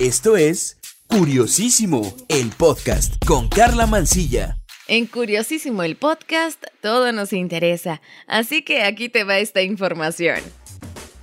Esto 0.00 0.36
es 0.36 0.78
Curiosísimo, 1.08 2.14
el 2.28 2.50
podcast 2.50 3.14
con 3.26 3.48
Carla 3.48 3.88
Mancilla. 3.88 4.56
En 4.86 5.06
Curiosísimo 5.06 5.82
el 5.82 5.96
podcast 5.96 6.62
todo 6.80 7.10
nos 7.10 7.32
interesa, 7.32 8.00
así 8.28 8.62
que 8.62 8.84
aquí 8.84 9.08
te 9.08 9.24
va 9.24 9.38
esta 9.38 9.60
información. 9.62 10.38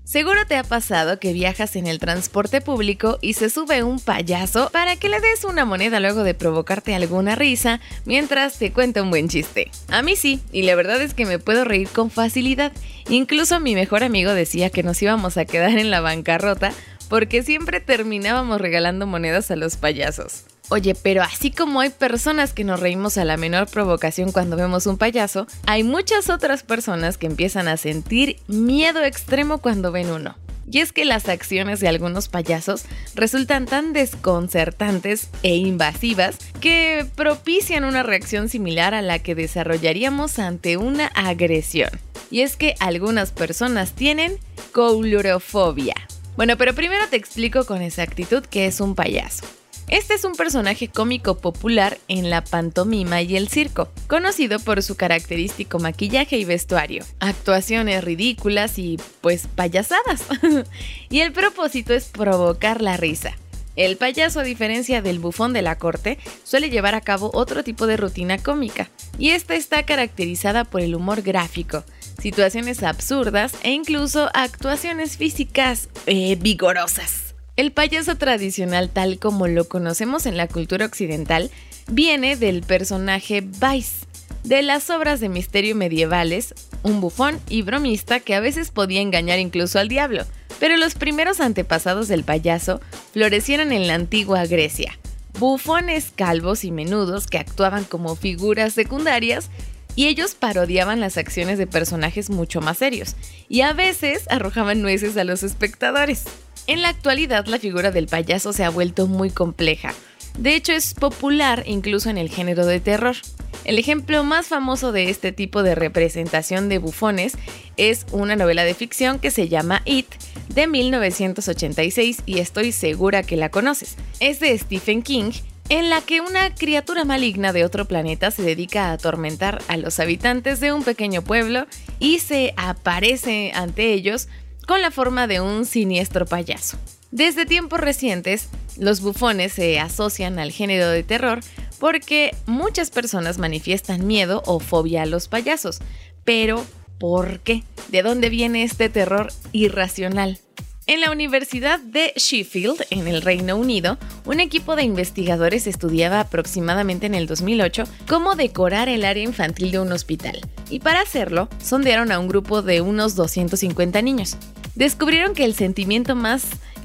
Seguro 0.04 0.46
te 0.46 0.58
ha 0.58 0.64
pasado 0.64 1.20
que 1.20 1.32
viajas 1.32 1.78
en 1.78 1.88
el 1.88 2.00
transporte 2.00 2.60
público 2.60 3.18
y 3.22 3.34
se 3.34 3.50
sube 3.50 3.82
un 3.82 4.00
payaso 4.02 4.70
para 4.72 4.98
que 4.98 5.08
le 5.08 5.22
des 5.22 5.46
una 5.46 5.64
moneda 5.64 6.02
luego 6.02 6.24
de 6.24 6.34
provocarte 6.34 6.94
alguna 6.94 7.36
risa 7.36 7.80
mientras 8.04 8.60
te 8.60 8.74
cuenta 8.74 9.02
un 9.02 9.10
buen 9.10 9.30
chiste. 9.30 9.72
A 9.88 10.02
mí 10.02 10.18
sí, 10.18 10.42
y 10.52 10.64
la 10.64 10.76
verdad 10.76 11.02
es 11.02 11.14
que 11.14 11.26
me 11.26 11.40
puedo 11.40 11.64
reír 11.64 11.88
con 11.88 12.12
facilidad. 12.12 12.74
Incluso 13.10 13.60
mi 13.60 13.74
mejor 13.74 14.04
amigo 14.04 14.34
decía 14.34 14.70
que 14.70 14.84
nos 14.84 15.02
íbamos 15.02 15.38
a 15.38 15.46
quedar 15.46 15.78
en 15.78 15.92
la 15.92 16.02
bancarrota 16.02 16.74
porque 17.10 17.44
siempre 17.44 17.80
terminábamos 17.80 18.60
regalando 18.60 19.08
monedas 19.08 19.52
a 19.52 19.56
los 19.56 19.78
payasos. 19.78 20.46
Oye, 20.70 20.96
pero 20.96 21.22
así 21.22 21.52
como 21.52 21.80
hay 21.80 21.92
personas 21.92 22.52
que 22.52 22.64
nos 22.64 22.80
reímos 22.80 23.18
a 23.18 23.26
la 23.26 23.38
menor 23.38 23.68
provocación 23.68 24.32
cuando 24.32 24.58
vemos 24.58 24.88
un 24.88 24.98
payaso, 24.98 25.46
hay 25.68 25.84
muchas 25.84 26.30
otras 26.30 26.64
personas 26.64 27.18
que 27.18 27.28
empiezan 27.28 27.68
a 27.68 27.78
sentir 27.78 28.38
miedo 28.48 29.04
extremo 29.04 29.60
cuando 29.60 29.92
ven 29.92 30.10
uno. 30.10 30.36
Y 30.72 30.80
es 30.80 30.92
que 30.92 31.06
las 31.06 31.30
acciones 31.30 31.80
de 31.80 31.88
algunos 31.88 32.28
payasos 32.28 32.86
resultan 33.14 33.68
tan 33.68 33.94
desconcertantes 33.94 35.30
e 35.44 35.56
invasivas 35.56 36.38
que 36.60 37.06
propician 37.16 37.84
una 37.84 38.02
reacción 38.02 38.50
similar 38.50 38.96
a 38.96 39.04
la 39.04 39.20
que 39.20 39.36
desarrollaríamos 39.36 40.40
ante 40.40 40.78
una 40.78 41.08
agresión. 41.08 41.92
Y 42.32 42.42
es 42.42 42.58
que 42.58 42.76
algunas 42.80 43.32
personas 43.32 43.94
tienen 43.94 44.40
coulurofobia, 44.72 45.96
bueno, 46.38 46.58
pero 46.58 46.74
primero 46.74 47.06
te 47.10 47.16
explico 47.16 47.66
con 47.66 47.82
exactitud 47.82 48.44
qué 48.50 48.66
es 48.66 48.82
un 48.82 48.96
payaso. 48.96 49.46
Este 49.88 50.16
es 50.16 50.24
un 50.24 50.34
personaje 50.34 50.88
cómico 50.88 51.38
popular 51.38 52.00
en 52.08 52.32
la 52.32 52.44
pantomima 52.44 53.22
y 53.22 53.38
el 53.38 53.50
circo, 53.50 53.90
conocido 54.08 54.60
por 54.60 54.82
su 54.82 54.96
característico 54.96 55.78
maquillaje 55.78 56.38
y 56.38 56.46
vestuario, 56.46 57.06
actuaciones 57.20 58.04
ridículas 58.04 58.80
y 58.80 59.00
pues 59.22 59.48
payasadas. 59.54 60.26
y 61.10 61.20
el 61.20 61.32
propósito 61.34 61.94
es 61.94 62.06
provocar 62.06 62.82
la 62.82 62.98
risa. 62.98 63.36
El 63.76 63.98
payaso, 63.98 64.40
a 64.40 64.44
diferencia 64.44 65.02
del 65.02 65.20
bufón 65.20 65.54
de 65.54 65.62
la 65.62 65.78
corte, 65.78 66.18
suele 66.44 66.70
llevar 66.70 66.96
a 66.96 67.02
cabo 67.02 67.30
otro 67.34 67.64
tipo 67.64 67.88
de 67.88 67.98
rutina 67.98 68.38
cómica, 68.38 68.90
y 69.20 69.32
esta 69.32 69.56
está 69.56 69.84
caracterizada 69.84 70.64
por 70.64 70.82
el 70.82 70.96
humor 70.96 71.22
gráfico, 71.22 71.84
situaciones 72.20 72.84
absurdas 72.84 73.54
e 73.64 73.72
incluso 73.72 74.30
actuaciones 74.34 75.18
físicas 75.18 75.90
eh, 76.06 76.36
vigorosas. 76.36 77.36
El 77.56 77.72
payaso 77.72 78.18
tradicional 78.18 78.90
tal 78.90 79.18
como 79.18 79.48
lo 79.48 79.68
conocemos 79.70 80.26
en 80.26 80.36
la 80.36 80.48
cultura 80.48 80.86
occidental 80.86 81.50
viene 81.88 82.36
del 82.36 82.62
personaje 82.62 83.42
Vice, 83.42 84.06
de 84.44 84.62
las 84.62 84.90
obras 84.90 85.20
de 85.20 85.30
misterio 85.30 85.76
medievales, 85.76 86.54
un 86.84 87.00
bufón 87.00 87.40
y 87.50 87.62
bromista 87.62 88.20
que 88.20 88.36
a 88.36 88.40
veces 88.40 88.72
podía 88.72 89.02
engañar 89.02 89.40
incluso 89.40 89.80
al 89.80 89.88
diablo, 89.88 90.26
pero 90.60 90.78
los 90.78 90.96
primeros 90.96 91.40
antepasados 91.40 92.08
del 92.08 92.24
payaso 92.24 92.82
florecieron 93.14 93.72
en 93.72 93.88
la 93.88 93.96
antigua 93.96 94.46
Grecia. 94.46 94.98
Bufones 95.40 96.12
calvos 96.16 96.64
y 96.64 96.72
menudos 96.72 97.28
que 97.28 97.38
actuaban 97.38 97.84
como 97.84 98.16
figuras 98.16 98.74
secundarias 98.74 99.50
y 99.96 100.08
ellos 100.08 100.36
parodiaban 100.36 101.00
las 101.00 101.18
acciones 101.18 101.58
de 101.58 101.68
personajes 101.68 102.30
mucho 102.30 102.62
más 102.62 102.78
serios 102.78 103.16
y 103.50 103.62
a 103.62 103.74
veces 103.74 104.24
arrojaban 104.30 104.82
nueces 104.82 105.18
a 105.18 105.24
los 105.24 105.44
espectadores. 105.44 106.24
En 106.68 106.82
la 106.82 106.90
actualidad 106.90 107.46
la 107.46 107.60
figura 107.60 107.92
del 107.92 108.08
payaso 108.08 108.54
se 108.54 108.64
ha 108.64 108.70
vuelto 108.70 109.08
muy 109.08 109.30
compleja. 109.30 109.94
De 110.38 110.56
hecho 110.56 110.74
es 110.74 110.94
popular 110.94 111.64
incluso 111.66 112.10
en 112.10 112.18
el 112.18 112.30
género 112.30 112.66
de 112.66 112.80
terror. 112.80 113.16
El 113.64 113.80
ejemplo 113.80 114.24
más 114.24 114.48
famoso 114.48 114.92
de 114.92 115.10
este 115.10 115.32
tipo 115.32 115.64
de 115.64 115.76
representación 115.76 116.70
de 116.70 116.78
bufones 116.78 117.34
es 117.78 118.06
una 118.12 118.36
novela 118.36 118.64
de 118.64 118.74
ficción 118.74 119.20
que 119.20 119.32
se 119.32 119.48
llama 119.48 119.82
It 119.86 120.08
de 120.50 120.68
1986 120.68 122.24
y 122.26 122.40
estoy 122.40 122.72
segura 122.72 123.24
que 123.24 123.38
la 123.38 123.50
conoces. 123.50 123.96
Es 124.20 124.40
de 124.40 124.58
Stephen 124.58 125.02
King 125.02 125.32
en 125.70 125.90
la 125.90 126.02
que 126.02 126.22
una 126.22 126.54
criatura 126.54 127.06
maligna 127.06 127.52
de 127.52 127.66
otro 127.66 127.86
planeta 127.86 128.32
se 128.32 128.44
dedica 128.44 128.88
a 128.88 128.94
atormentar 128.94 129.62
a 129.68 129.78
los 129.78 130.00
habitantes 130.00 130.60
de 130.60 130.72
un 130.72 130.84
pequeño 130.84 131.24
pueblo 131.24 131.66
y 132.00 132.20
se 132.20 132.54
aparece 132.56 133.52
ante 133.56 133.94
ellos 133.94 134.28
con 134.68 134.82
la 134.82 134.92
forma 134.92 135.28
de 135.28 135.42
un 135.42 135.66
siniestro 135.66 136.26
payaso. 136.26 136.78
Desde 137.12 137.46
tiempos 137.46 137.80
recientes, 137.80 138.50
los 138.78 139.02
bufones 139.02 139.54
se 139.54 139.80
asocian 139.80 140.38
al 140.38 140.52
género 140.52 140.90
de 140.90 141.04
terror 141.04 141.40
porque 141.80 142.36
muchas 142.46 142.92
personas 142.92 143.38
manifiestan 143.38 144.06
miedo 144.06 144.44
o 144.46 144.60
fobia 144.60 145.04
a 145.04 145.06
los 145.06 145.28
payasos. 145.28 145.80
Pero, 146.24 146.66
¿por 147.00 147.40
qué? 147.40 147.64
¿De 147.90 148.02
dónde 148.02 148.30
viene 148.30 148.64
este 148.64 148.90
terror 148.90 149.32
irracional? 149.52 150.40
En 150.88 151.02
la 151.02 151.10
Universidad 151.10 151.80
de 151.80 152.14
Sheffield, 152.16 152.86
en 152.92 153.08
el 153.08 153.24
Reino 153.24 153.58
Unido, 153.58 153.98
un 154.24 154.40
equipo 154.40 154.76
de 154.76 154.84
investigadores 154.84 155.66
estudiaba 155.66 156.20
aproximadamente 156.20 157.08
en 157.08 157.16
el 157.16 157.26
2008 157.26 157.86
cómo 158.08 158.36
decorar 158.36 158.88
el 158.88 159.04
área 159.04 159.24
infantil 159.24 159.72
de 159.72 159.80
un 159.80 159.92
hospital. 159.92 160.42
Y 160.70 160.82
para 160.82 161.02
hacerlo, 161.02 161.50
sondearon 161.60 162.12
a 162.12 162.20
un 162.20 162.28
grupo 162.28 162.62
de 162.62 162.82
unos 162.82 163.16
250 163.16 164.00
niños. 164.04 164.38
Descubrieron 164.76 165.34
que 165.34 165.46
el 165.46 165.56
sentimiento 165.56 166.14
más 166.16 166.44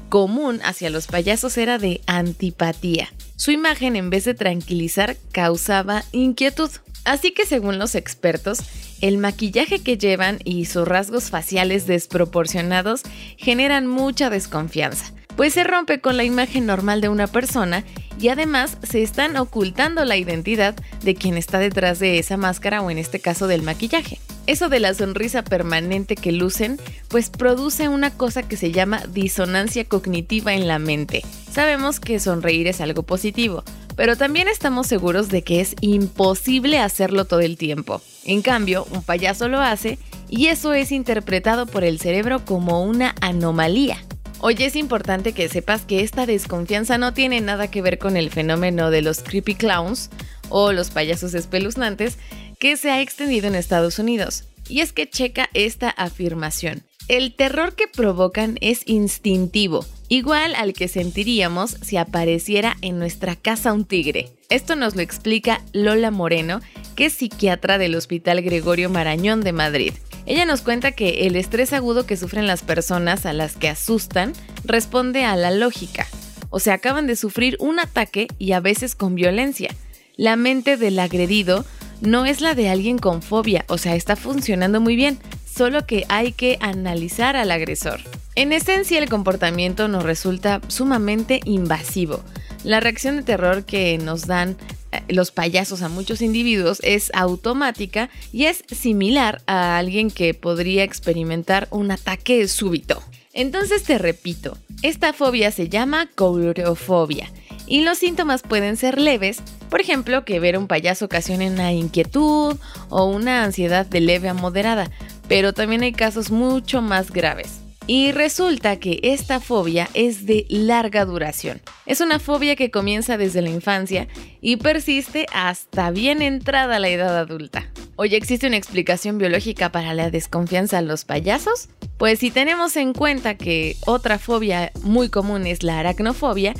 común 0.09 0.61
hacia 0.63 0.89
los 0.89 1.05
payasos 1.05 1.55
era 1.59 1.77
de 1.77 2.01
antipatía. 2.07 3.13
Su 3.35 3.51
imagen, 3.51 3.95
en 3.95 4.09
vez 4.09 4.25
de 4.25 4.33
tranquilizar, 4.33 5.15
causaba 5.31 6.05
inquietud. 6.11 6.71
Así 7.03 7.33
que 7.33 7.45
según 7.45 7.77
los 7.77 7.93
expertos, 7.93 8.61
el 9.01 9.17
maquillaje 9.17 9.79
que 9.79 9.97
llevan 9.97 10.39
y 10.45 10.65
sus 10.65 10.87
rasgos 10.87 11.29
faciales 11.29 11.87
desproporcionados 11.87 13.01
generan 13.37 13.87
mucha 13.87 14.29
desconfianza, 14.29 15.13
pues 15.35 15.53
se 15.53 15.63
rompe 15.63 15.99
con 15.99 16.17
la 16.17 16.23
imagen 16.23 16.65
normal 16.65 17.01
de 17.01 17.09
una 17.09 17.27
persona 17.27 17.83
y 18.19 18.29
además 18.29 18.77
se 18.83 19.01
están 19.01 19.35
ocultando 19.37 20.05
la 20.05 20.17
identidad 20.17 20.75
de 21.03 21.15
quien 21.15 21.37
está 21.37 21.59
detrás 21.59 21.99
de 21.99 22.19
esa 22.19 22.37
máscara 22.37 22.81
o 22.81 22.91
en 22.91 22.97
este 22.97 23.19
caso 23.19 23.47
del 23.47 23.63
maquillaje. 23.63 24.19
Eso 24.47 24.69
de 24.69 24.79
la 24.79 24.93
sonrisa 24.93 25.43
permanente 25.43 26.15
que 26.15 26.31
lucen, 26.31 26.79
pues 27.07 27.29
produce 27.29 27.89
una 27.89 28.09
cosa 28.09 28.43
que 28.43 28.57
se 28.57 28.71
llama 28.71 29.03
disonancia 29.07 29.85
cognitiva 29.85 30.53
en 30.53 30.67
la 30.67 30.79
mente. 30.79 31.21
Sabemos 31.51 31.99
que 31.99 32.19
sonreír 32.19 32.67
es 32.67 32.81
algo 32.81 33.03
positivo, 33.03 33.63
pero 34.01 34.17
también 34.17 34.47
estamos 34.47 34.87
seguros 34.87 35.29
de 35.29 35.43
que 35.43 35.61
es 35.61 35.75
imposible 35.79 36.79
hacerlo 36.79 37.25
todo 37.25 37.41
el 37.41 37.55
tiempo. 37.55 38.01
En 38.25 38.41
cambio, 38.41 38.87
un 38.89 39.03
payaso 39.03 39.47
lo 39.47 39.61
hace 39.61 39.99
y 40.27 40.47
eso 40.47 40.73
es 40.73 40.91
interpretado 40.91 41.67
por 41.67 41.83
el 41.83 41.99
cerebro 41.99 42.43
como 42.43 42.83
una 42.83 43.13
anomalía. 43.21 44.03
Hoy 44.39 44.55
es 44.57 44.75
importante 44.75 45.33
que 45.33 45.47
sepas 45.49 45.83
que 45.83 46.01
esta 46.01 46.25
desconfianza 46.25 46.97
no 46.97 47.13
tiene 47.13 47.41
nada 47.41 47.69
que 47.69 47.83
ver 47.83 47.99
con 47.99 48.17
el 48.17 48.31
fenómeno 48.31 48.89
de 48.89 49.03
los 49.03 49.19
creepy 49.19 49.53
clowns 49.53 50.09
o 50.49 50.71
los 50.71 50.89
payasos 50.89 51.35
espeluznantes 51.35 52.17
que 52.57 52.77
se 52.77 52.89
ha 52.89 53.01
extendido 53.01 53.49
en 53.49 53.53
Estados 53.53 53.99
Unidos. 53.99 54.45
Y 54.67 54.79
es 54.79 54.93
que 54.93 55.07
checa 55.07 55.51
esta 55.53 55.91
afirmación. 55.91 56.81
El 57.07 57.35
terror 57.35 57.75
que 57.75 57.87
provocan 57.87 58.57
es 58.61 58.81
instintivo, 58.87 59.85
igual 60.11 60.55
al 60.55 60.73
que 60.73 60.89
sentiríamos 60.89 61.77
si 61.81 61.95
apareciera 61.95 62.75
en 62.81 62.99
nuestra 62.99 63.37
casa 63.37 63.71
un 63.71 63.85
tigre. 63.85 64.27
Esto 64.49 64.75
nos 64.75 64.93
lo 64.93 65.01
explica 65.01 65.61
Lola 65.71 66.11
Moreno, 66.11 66.59
que 66.97 67.05
es 67.05 67.13
psiquiatra 67.13 67.77
del 67.77 67.95
Hospital 67.95 68.41
Gregorio 68.41 68.89
Marañón 68.89 69.39
de 69.39 69.53
Madrid. 69.53 69.93
Ella 70.25 70.43
nos 70.43 70.63
cuenta 70.63 70.91
que 70.91 71.27
el 71.27 71.37
estrés 71.37 71.71
agudo 71.71 72.05
que 72.05 72.17
sufren 72.17 72.45
las 72.45 72.61
personas 72.61 73.25
a 73.25 73.31
las 73.31 73.55
que 73.55 73.69
asustan 73.69 74.33
responde 74.65 75.23
a 75.23 75.37
la 75.37 75.49
lógica, 75.49 76.05
o 76.49 76.59
sea, 76.59 76.73
acaban 76.73 77.07
de 77.07 77.15
sufrir 77.15 77.55
un 77.61 77.79
ataque 77.79 78.27
y 78.37 78.51
a 78.51 78.59
veces 78.59 78.95
con 78.95 79.15
violencia. 79.15 79.69
La 80.17 80.35
mente 80.35 80.75
del 80.75 80.99
agredido 80.99 81.63
no 82.01 82.25
es 82.25 82.41
la 82.41 82.53
de 82.53 82.67
alguien 82.67 82.97
con 82.97 83.21
fobia, 83.21 83.63
o 83.69 83.77
sea, 83.77 83.95
está 83.95 84.17
funcionando 84.17 84.81
muy 84.81 84.97
bien, 84.97 85.19
solo 85.53 85.85
que 85.85 86.05
hay 86.09 86.31
que 86.31 86.57
analizar 86.61 87.35
al 87.35 87.51
agresor. 87.51 87.99
En 88.35 88.53
esencia, 88.53 88.99
el 88.99 89.09
comportamiento 89.09 89.87
nos 89.87 90.03
resulta 90.03 90.61
sumamente 90.67 91.41
invasivo. 91.43 92.23
La 92.63 92.79
reacción 92.79 93.17
de 93.17 93.23
terror 93.23 93.65
que 93.65 93.97
nos 93.97 94.27
dan 94.27 94.55
eh, 94.91 95.01
los 95.09 95.31
payasos 95.31 95.81
a 95.81 95.89
muchos 95.89 96.21
individuos 96.21 96.79
es 96.83 97.11
automática 97.13 98.09
y 98.31 98.45
es 98.45 98.63
similar 98.71 99.41
a 99.47 99.77
alguien 99.77 100.11
que 100.11 100.33
podría 100.33 100.83
experimentar 100.83 101.67
un 101.71 101.91
ataque 101.91 102.47
súbito. 102.47 103.01
Entonces 103.33 103.83
te 103.83 103.97
repito, 103.97 104.57
esta 104.81 105.13
fobia 105.13 105.51
se 105.51 105.69
llama 105.69 106.09
courofobia 106.15 107.31
y 107.65 107.81
los 107.81 107.99
síntomas 107.99 108.41
pueden 108.41 108.75
ser 108.75 108.99
leves, 108.99 109.41
por 109.69 109.79
ejemplo, 109.79 110.25
que 110.25 110.41
ver 110.41 110.57
un 110.57 110.67
payaso 110.67 111.05
ocasione 111.05 111.49
una 111.49 111.71
inquietud 111.71 112.57
o 112.89 113.05
una 113.05 113.45
ansiedad 113.45 113.85
de 113.85 114.01
leve 114.01 114.27
a 114.27 114.33
moderada, 114.33 114.91
pero 115.31 115.53
también 115.53 115.81
hay 115.81 115.93
casos 115.93 116.29
mucho 116.29 116.81
más 116.81 117.09
graves. 117.09 117.61
Y 117.87 118.11
resulta 118.11 118.75
que 118.75 118.99
esta 119.01 119.39
fobia 119.39 119.87
es 119.93 120.25
de 120.25 120.45
larga 120.49 121.05
duración. 121.05 121.61
Es 121.85 122.01
una 122.01 122.19
fobia 122.19 122.57
que 122.57 122.69
comienza 122.69 123.15
desde 123.15 123.41
la 123.41 123.49
infancia 123.49 124.09
y 124.41 124.57
persiste 124.57 125.27
hasta 125.33 125.89
bien 125.91 126.21
entrada 126.21 126.79
la 126.79 126.89
edad 126.89 127.17
adulta. 127.17 127.71
Oye, 127.95 128.17
¿existe 128.17 128.45
una 128.45 128.57
explicación 128.57 129.19
biológica 129.19 129.71
para 129.71 129.93
la 129.93 130.11
desconfianza 130.11 130.79
a 130.79 130.81
los 130.81 131.05
payasos? 131.05 131.69
Pues 131.97 132.19
si 132.19 132.29
tenemos 132.29 132.75
en 132.75 132.91
cuenta 132.91 133.37
que 133.37 133.77
otra 133.85 134.19
fobia 134.19 134.73
muy 134.83 135.07
común 135.07 135.47
es 135.47 135.63
la 135.63 135.79
aracnofobia, 135.79 136.53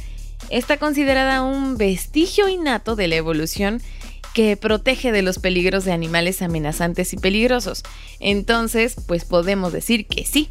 está 0.50 0.78
considerada 0.78 1.44
un 1.44 1.76
vestigio 1.76 2.48
innato 2.48 2.96
de 2.96 3.10
la 3.10 3.18
evolución 3.18 3.82
que 4.33 4.57
protege 4.57 5.12
de 5.12 5.22
los 5.22 5.39
peligros 5.39 5.86
de 5.86 5.92
animales 5.92 6.42
amenazantes 6.42 7.13
y 7.13 7.18
peligrosos. 7.18 7.83
Entonces, 8.19 8.95
pues 9.07 9.25
podemos 9.25 9.74
decir 9.74 10.07
que 10.07 10.25
sí, 10.25 10.50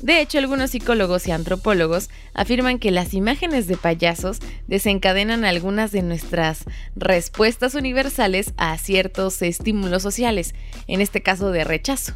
de 0.00 0.20
hecho, 0.20 0.38
algunos 0.38 0.70
psicólogos 0.70 1.26
y 1.26 1.32
antropólogos 1.32 2.08
afirman 2.32 2.78
que 2.78 2.92
las 2.92 3.14
imágenes 3.14 3.66
de 3.66 3.76
payasos 3.76 4.38
desencadenan 4.68 5.44
algunas 5.44 5.90
de 5.90 6.02
nuestras 6.02 6.64
respuestas 6.94 7.74
universales 7.74 8.52
a 8.56 8.78
ciertos 8.78 9.42
estímulos 9.42 10.02
sociales, 10.02 10.54
en 10.86 11.00
este 11.00 11.22
caso 11.22 11.50
de 11.50 11.64
rechazo. 11.64 12.14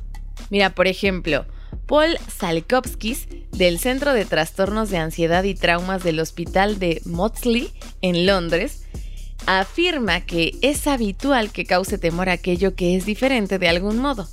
Mira, 0.49 0.75
por 0.75 0.87
ejemplo, 0.87 1.45
Paul 1.87 2.19
Salkovskis, 2.29 3.27
del 3.51 3.81
Centro 3.81 4.15
de 4.15 4.27
Trastornos 4.27 4.91
de 4.91 4.99
Ansiedad 4.99 5.43
y 5.43 5.55
Traumas 5.55 6.05
del 6.05 6.21
Hospital 6.21 6.79
de 6.79 7.03
Maudsley, 7.05 7.73
en 8.01 8.27
Londres, 8.27 8.82
afirma 9.47 10.21
que 10.21 10.57
es 10.63 10.87
habitual 10.87 11.51
que 11.51 11.65
cause 11.65 11.99
temor 11.99 12.29
aquello 12.29 12.75
que 12.75 12.97
es 12.97 13.07
diferente 13.07 13.59
de 13.59 13.69
algún 13.69 13.99
modo 13.99 14.29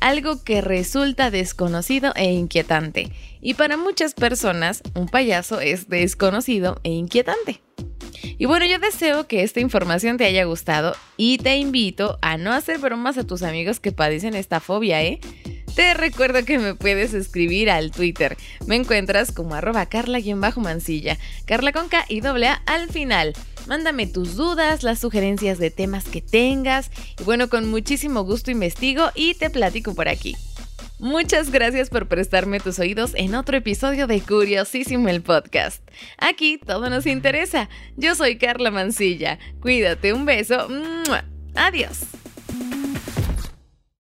algo 0.00 0.42
que 0.44 0.60
resulta 0.60 1.30
desconocido 1.30 2.12
e 2.14 2.32
inquietante. 2.32 3.10
Y 3.40 3.54
para 3.54 3.76
muchas 3.76 4.14
personas, 4.14 4.82
un 4.94 5.08
payaso 5.08 5.60
es 5.60 5.88
desconocido 5.88 6.80
e 6.82 6.90
inquietante. 6.90 7.60
Y 8.38 8.46
bueno, 8.46 8.66
yo 8.66 8.78
deseo 8.78 9.26
que 9.26 9.42
esta 9.42 9.60
información 9.60 10.16
te 10.16 10.24
haya 10.24 10.44
gustado 10.44 10.94
y 11.16 11.38
te 11.38 11.56
invito 11.56 12.18
a 12.22 12.36
no 12.36 12.52
hacer 12.52 12.78
bromas 12.78 13.18
a 13.18 13.26
tus 13.26 13.42
amigos 13.42 13.80
que 13.80 13.92
padecen 13.92 14.34
esta 14.34 14.60
fobia, 14.60 15.02
¿eh? 15.02 15.20
Te 15.78 15.94
recuerdo 15.94 16.44
que 16.44 16.58
me 16.58 16.74
puedes 16.74 17.14
escribir 17.14 17.70
al 17.70 17.92
Twitter. 17.92 18.36
Me 18.66 18.74
encuentras 18.74 19.30
como 19.30 19.54
arroba 19.54 19.86
carla-mancilla, 19.86 21.16
carla 21.44 21.70
con 21.70 21.88
K 21.88 22.04
y 22.08 22.20
doble 22.20 22.48
A 22.48 22.54
al 22.66 22.90
final. 22.90 23.32
Mándame 23.68 24.08
tus 24.08 24.34
dudas, 24.34 24.82
las 24.82 24.98
sugerencias 24.98 25.58
de 25.58 25.70
temas 25.70 26.06
que 26.06 26.20
tengas 26.20 26.90
y 27.20 27.22
bueno, 27.22 27.48
con 27.48 27.70
muchísimo 27.70 28.24
gusto 28.24 28.50
investigo 28.50 29.12
y 29.14 29.34
te 29.34 29.50
platico 29.50 29.94
por 29.94 30.08
aquí. 30.08 30.34
Muchas 30.98 31.52
gracias 31.52 31.90
por 31.90 32.08
prestarme 32.08 32.58
tus 32.58 32.80
oídos 32.80 33.12
en 33.14 33.36
otro 33.36 33.56
episodio 33.56 34.08
de 34.08 34.20
Curiosísimo 34.20 35.08
el 35.08 35.22
podcast. 35.22 35.88
Aquí 36.16 36.58
todo 36.58 36.90
nos 36.90 37.06
interesa. 37.06 37.68
Yo 37.96 38.16
soy 38.16 38.36
Carla 38.36 38.72
Mancilla. 38.72 39.38
Cuídate, 39.60 40.12
un 40.12 40.24
beso. 40.24 40.66
Adiós. 41.54 42.00